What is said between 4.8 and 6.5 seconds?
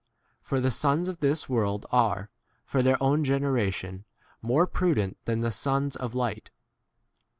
9 dent than the sons of light.